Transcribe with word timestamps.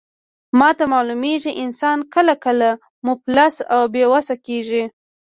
ماته 0.59 0.85
معلومیږي، 0.93 1.51
انسان 1.63 1.97
کله 2.13 2.33
کله 2.45 2.69
مفلس 3.07 3.55
او 3.73 3.81
بې 3.93 4.03
وسه 4.13 4.35
کیږي. 4.45 4.83